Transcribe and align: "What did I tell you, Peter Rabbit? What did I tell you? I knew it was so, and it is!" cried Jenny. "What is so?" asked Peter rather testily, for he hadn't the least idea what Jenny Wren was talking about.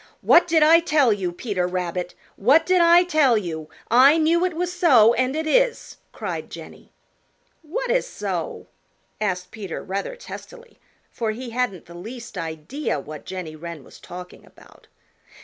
"What 0.21 0.47
did 0.47 0.63
I 0.63 0.79
tell 0.79 1.13
you, 1.13 1.31
Peter 1.31 1.67
Rabbit? 1.67 2.15
What 2.35 2.65
did 2.65 2.81
I 2.81 3.03
tell 3.03 3.37
you? 3.37 3.69
I 3.91 4.17
knew 4.17 4.43
it 4.43 4.55
was 4.55 4.73
so, 4.73 5.13
and 5.13 5.35
it 5.35 5.45
is!" 5.45 5.97
cried 6.11 6.49
Jenny. 6.49 6.91
"What 7.61 7.91
is 7.91 8.07
so?" 8.07 8.65
asked 9.21 9.51
Peter 9.51 9.83
rather 9.83 10.15
testily, 10.15 10.79
for 11.11 11.29
he 11.33 11.51
hadn't 11.51 11.85
the 11.85 11.93
least 11.93 12.35
idea 12.35 12.99
what 12.99 13.27
Jenny 13.27 13.55
Wren 13.55 13.83
was 13.83 13.99
talking 13.99 14.43
about. 14.43 14.87